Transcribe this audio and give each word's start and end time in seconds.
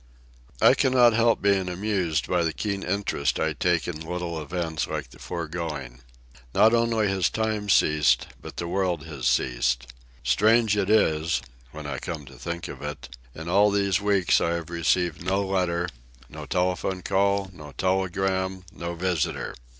I 0.63 0.73
cannot 0.73 1.13
help 1.13 1.43
being 1.43 1.69
amused 1.69 2.27
by 2.27 2.41
the 2.43 2.53
keen 2.53 2.81
interest 2.81 3.39
I 3.39 3.53
take 3.53 3.87
in 3.87 3.99
little 3.99 4.41
events 4.41 4.87
like 4.87 5.11
the 5.11 5.19
foregoing. 5.19 6.01
Not 6.55 6.73
only 6.73 7.07
has 7.09 7.29
time 7.29 7.69
ceased, 7.69 8.25
but 8.41 8.57
the 8.57 8.67
world 8.67 9.05
has 9.05 9.27
ceased. 9.27 9.93
Strange 10.23 10.75
it 10.75 10.89
is, 10.89 11.43
when 11.71 11.85
I 11.85 11.99
come 11.99 12.25
to 12.25 12.33
think 12.33 12.67
of 12.67 12.81
it, 12.81 13.15
in 13.35 13.47
all 13.47 13.69
these 13.69 14.01
weeks 14.01 14.41
I 14.41 14.53
have 14.55 14.71
received 14.71 15.23
no 15.23 15.45
letter, 15.45 15.87
no 16.27 16.47
telephone 16.47 17.03
call, 17.03 17.51
no 17.53 17.71
telegram, 17.73 18.63
no 18.73 18.95
visitor. 18.95 19.53